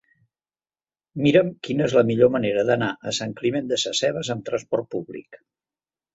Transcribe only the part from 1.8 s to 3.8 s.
és la millor manera d'anar a Sant Climent